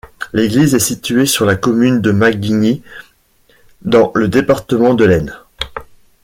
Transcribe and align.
L'église 0.33 0.73
est 0.73 0.79
située 0.79 1.27
sur 1.27 1.45
la 1.45 1.55
commune 1.55 2.01
de 2.01 2.09
Macquigny, 2.09 2.81
dans 3.83 4.11
le 4.15 4.29
département 4.29 4.95
de 4.95 5.05
l'Aisne. 5.05 5.37